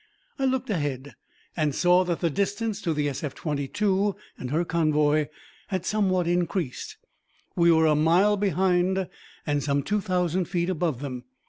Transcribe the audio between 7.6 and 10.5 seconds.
were a mile behind and some two thousand